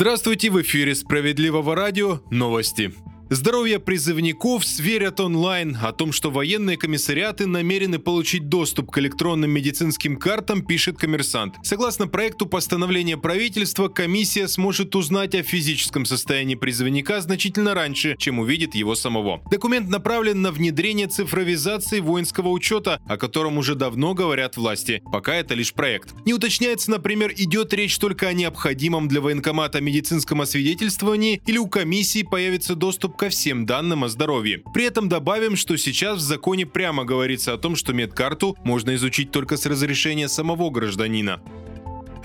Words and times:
Здравствуйте, 0.00 0.48
в 0.50 0.62
эфире 0.62 0.94
«Справедливого 0.94 1.74
радио» 1.74 2.20
новости. 2.30 2.92
Здоровье 3.30 3.78
призывников 3.78 4.64
сверят 4.64 5.20
онлайн. 5.20 5.76
О 5.82 5.92
том, 5.92 6.12
что 6.12 6.30
военные 6.30 6.78
комиссариаты 6.78 7.46
намерены 7.46 7.98
получить 7.98 8.48
доступ 8.48 8.90
к 8.90 8.96
электронным 8.98 9.50
медицинским 9.50 10.16
картам, 10.16 10.64
пишет 10.64 10.96
коммерсант. 10.96 11.56
Согласно 11.62 12.08
проекту 12.08 12.46
постановления 12.46 13.18
правительства, 13.18 13.88
комиссия 13.88 14.48
сможет 14.48 14.96
узнать 14.96 15.34
о 15.34 15.42
физическом 15.42 16.06
состоянии 16.06 16.54
призывника 16.54 17.20
значительно 17.20 17.74
раньше, 17.74 18.16
чем 18.18 18.38
увидит 18.38 18.74
его 18.74 18.94
самого. 18.94 19.42
Документ 19.50 19.90
направлен 19.90 20.40
на 20.40 20.50
внедрение 20.50 21.06
цифровизации 21.06 22.00
воинского 22.00 22.48
учета, 22.48 22.98
о 23.06 23.18
котором 23.18 23.58
уже 23.58 23.74
давно 23.74 24.14
говорят 24.14 24.56
власти. 24.56 25.02
Пока 25.12 25.34
это 25.34 25.52
лишь 25.52 25.74
проект. 25.74 26.14
Не 26.24 26.32
уточняется, 26.32 26.90
например, 26.90 27.34
идет 27.36 27.74
речь 27.74 27.98
только 27.98 28.28
о 28.28 28.32
необходимом 28.32 29.06
для 29.06 29.20
военкомата 29.20 29.82
медицинском 29.82 30.40
освидетельствовании 30.40 31.42
или 31.44 31.58
у 31.58 31.66
комиссии 31.66 32.22
появится 32.22 32.74
доступ 32.74 33.17
ко 33.18 33.28
всем 33.28 33.66
данным 33.66 34.04
о 34.04 34.08
здоровье. 34.08 34.62
При 34.72 34.84
этом 34.84 35.08
добавим, 35.08 35.56
что 35.56 35.76
сейчас 35.76 36.18
в 36.18 36.22
законе 36.22 36.64
прямо 36.64 37.04
говорится 37.04 37.52
о 37.52 37.58
том, 37.58 37.76
что 37.76 37.92
медкарту 37.92 38.56
можно 38.64 38.94
изучить 38.94 39.30
только 39.30 39.56
с 39.56 39.66
разрешения 39.66 40.28
самого 40.28 40.70
гражданина. 40.70 41.42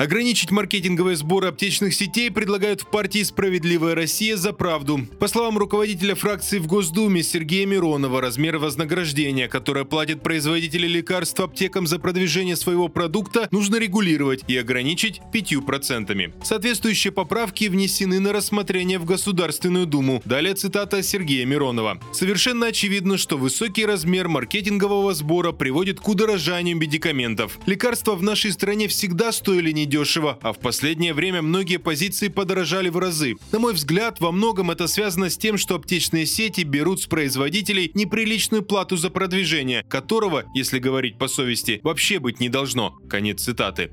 Ограничить 0.03 0.51
маркетинговые 0.51 1.15
сборы 1.15 1.47
аптечных 1.47 1.93
сетей 1.93 2.29
предлагают 2.29 2.81
в 2.81 2.87
партии 2.87 3.23
«Справедливая 3.23 3.95
Россия 3.95 4.35
за 4.35 4.51
правду». 4.51 5.07
По 5.17 5.29
словам 5.29 5.57
руководителя 5.57 6.13
фракции 6.13 6.57
в 6.57 6.67
Госдуме 6.67 7.23
Сергея 7.23 7.65
Миронова, 7.65 8.19
размер 8.19 8.57
вознаграждения, 8.57 9.47
которое 9.47 9.85
платят 9.85 10.21
производители 10.21 10.87
лекарств 10.87 11.39
аптекам 11.39 11.87
за 11.87 11.99
продвижение 11.99 12.57
своего 12.57 12.89
продукта, 12.89 13.47
нужно 13.51 13.77
регулировать 13.77 14.43
и 14.49 14.57
ограничить 14.57 15.21
5%. 15.33 16.33
Соответствующие 16.43 17.13
поправки 17.13 17.69
внесены 17.69 18.19
на 18.19 18.33
рассмотрение 18.33 18.99
в 18.99 19.05
Государственную 19.05 19.85
Думу. 19.85 20.21
Далее 20.25 20.53
цитата 20.55 21.01
Сергея 21.01 21.45
Миронова. 21.45 22.01
«Совершенно 22.11 22.65
очевидно, 22.65 23.17
что 23.17 23.37
высокий 23.37 23.85
размер 23.85 24.27
маркетингового 24.27 25.13
сбора 25.13 25.53
приводит 25.53 26.01
к 26.01 26.07
удорожанию 26.09 26.75
медикаментов. 26.75 27.57
Лекарства 27.65 28.15
в 28.15 28.21
нашей 28.21 28.51
стране 28.51 28.89
всегда 28.89 29.31
стоили 29.31 29.71
не 29.71 29.92
недешево, 29.93 30.39
а 30.41 30.53
в 30.53 30.59
последнее 30.59 31.13
время 31.13 31.41
многие 31.41 31.77
позиции 31.77 32.27
подорожали 32.27 32.89
в 32.89 32.97
разы. 32.97 33.35
На 33.51 33.59
мой 33.59 33.73
взгляд, 33.73 34.19
во 34.19 34.31
многом 34.31 34.71
это 34.71 34.87
связано 34.87 35.29
с 35.29 35.37
тем, 35.37 35.57
что 35.57 35.75
аптечные 35.75 36.25
сети 36.25 36.61
берут 36.61 37.01
с 37.01 37.05
производителей 37.05 37.91
неприличную 37.93 38.63
плату 38.63 38.97
за 38.97 39.09
продвижение, 39.09 39.83
которого, 39.87 40.45
если 40.55 40.79
говорить 40.79 41.17
по 41.17 41.27
совести, 41.27 41.79
вообще 41.83 42.19
быть 42.19 42.39
не 42.39 42.49
должно. 42.49 42.91
Конец 43.09 43.43
цитаты. 43.43 43.91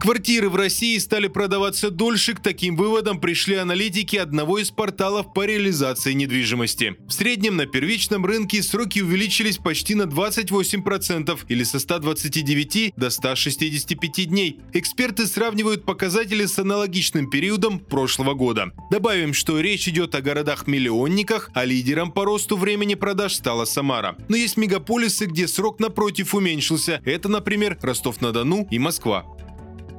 Квартиры 0.00 0.48
в 0.48 0.54
России 0.54 0.96
стали 0.98 1.26
продаваться 1.26 1.90
дольше, 1.90 2.34
к 2.34 2.40
таким 2.40 2.76
выводам 2.76 3.20
пришли 3.20 3.56
аналитики 3.56 4.14
одного 4.14 4.58
из 4.58 4.70
порталов 4.70 5.34
по 5.34 5.44
реализации 5.44 6.12
недвижимости. 6.12 6.96
В 7.08 7.12
среднем 7.12 7.56
на 7.56 7.66
первичном 7.66 8.24
рынке 8.24 8.62
сроки 8.62 9.00
увеличились 9.00 9.58
почти 9.58 9.96
на 9.96 10.04
28% 10.04 11.40
или 11.48 11.64
со 11.64 11.80
129 11.80 12.94
до 12.96 13.10
165 13.10 14.28
дней. 14.28 14.60
Эксперты 14.72 15.26
сравнивают 15.26 15.84
показатели 15.84 16.46
с 16.46 16.60
аналогичным 16.60 17.28
периодом 17.28 17.80
прошлого 17.80 18.34
года. 18.34 18.70
Добавим, 18.92 19.34
что 19.34 19.58
речь 19.58 19.88
идет 19.88 20.14
о 20.14 20.22
городах-миллионниках, 20.22 21.50
а 21.54 21.64
лидером 21.64 22.12
по 22.12 22.24
росту 22.24 22.56
времени 22.56 22.94
продаж 22.94 23.34
стала 23.34 23.64
Самара. 23.64 24.16
Но 24.28 24.36
есть 24.36 24.56
мегаполисы, 24.56 25.26
где 25.26 25.48
срок 25.48 25.80
напротив 25.80 26.36
уменьшился. 26.36 27.02
Это, 27.04 27.28
например, 27.28 27.76
Ростов-на-Дону 27.82 28.68
и 28.70 28.78
Москва. 28.78 29.26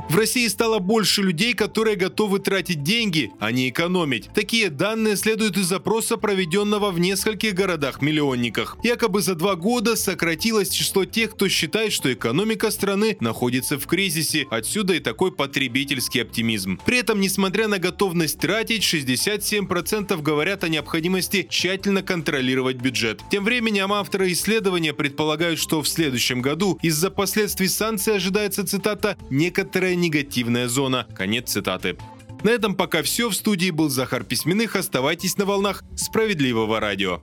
В 0.10 0.16
России 0.16 0.48
стало 0.48 0.80
больше 0.80 1.22
людей, 1.22 1.54
которые 1.54 1.96
готовы 1.96 2.40
тратить 2.40 2.82
деньги, 2.82 3.30
а 3.40 3.52
не 3.52 3.70
экономить. 3.70 4.30
Такие 4.34 4.72
данные 4.72 5.16
следуют 5.16 5.56
из 5.56 5.68
запроса, 5.68 6.18
проведенного 6.18 6.90
в 6.90 7.00
нескольких 7.00 7.54
городах-миллионниках. 7.54 8.78
Якобы 8.82 9.22
за 9.22 9.36
два 9.36 9.56
года 9.56 9.96
сократилось 9.96 10.70
число 10.70 11.06
тех, 11.06 11.36
кто 11.36 11.48
считает, 11.48 11.94
что 11.94 12.12
экономика 12.12 12.72
страны 12.72 13.18
находится 13.20 13.78
в 13.78 13.86
кризисе. 13.86 14.48
Отсюда 14.50 14.96
и 14.96 15.00
такой 15.00 15.32
потребительский 15.32 16.22
оптимизм. 16.22 16.80
При 16.88 16.98
этом, 16.98 17.22
несмотря 17.22 17.68
на 17.68 17.78
готовность 17.78 18.40
тратить, 18.40 18.82
67% 18.82 20.20
говорят 20.24 20.64
о 20.64 20.70
необходимости 20.70 21.46
тщательно 21.48 22.02
контролировать 22.02 22.78
бюджет. 22.78 23.22
Тем 23.30 23.46
временем 23.46 23.94
авторы 23.94 24.32
исследования 24.32 24.96
предполагают, 24.96 25.60
что 25.60 25.84
в 25.84 25.88
следующем 25.88 26.42
году 26.42 26.80
из-за 26.82 27.12
последствий 27.12 27.68
санкций 27.68 28.16
ожидается, 28.16 28.66
цитата, 28.66 29.16
некоторая 29.30 29.99
негативная 30.00 30.68
зона. 30.68 31.08
Конец 31.16 31.52
цитаты. 31.52 31.98
На 32.44 32.50
этом 32.50 32.76
пока 32.76 33.04
все. 33.04 33.30
В 33.30 33.36
студии 33.36 33.70
был 33.70 33.90
Захар 33.90 34.24
Письменных. 34.24 34.76
Оставайтесь 34.76 35.38
на 35.38 35.46
волнах 35.46 35.84
справедливого 35.96 36.80
радио. 36.80 37.22